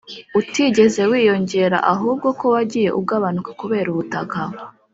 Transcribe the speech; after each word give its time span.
utigeze 0.39 1.01
wiyongera, 1.11 1.77
ahubwo 1.93 2.27
ko 2.39 2.45
wagiye 2.53 2.89
ugabanuka 2.99 3.49
kubera 3.61 3.87
ubutaka 3.93 4.39